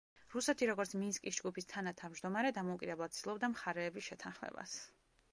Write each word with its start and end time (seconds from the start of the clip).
რუსეთი, 0.33 0.67
როგორც 0.67 0.93
მინსკის 1.01 1.35
ჯგუფის 1.39 1.67
თანათავმჯდომარე, 1.73 2.51
დამოუკიდებლად 2.55 3.13
ცდილობდა 3.17 3.51
მხარეების 3.53 4.07
შეთანხმებას. 4.07 4.75